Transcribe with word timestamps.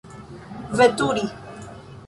veturi 0.79 1.25